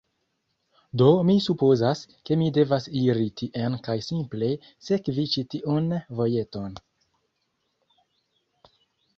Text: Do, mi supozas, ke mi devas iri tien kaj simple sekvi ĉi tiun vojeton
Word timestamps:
Do, 1.01 1.09
mi 1.29 1.33
supozas, 1.47 1.99
ke 2.29 2.37
mi 2.43 2.47
devas 2.55 2.87
iri 3.01 3.27
tien 3.41 3.77
kaj 3.89 3.97
simple 4.07 4.49
sekvi 4.87 5.27
ĉi 5.35 5.45
tiun 5.55 5.93
vojeton 6.23 6.81